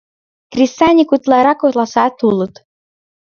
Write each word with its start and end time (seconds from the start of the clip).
Кресаньык 0.51 1.11
утларак, 1.15 1.59
оласат 1.67 2.15
улыт. 2.29 2.53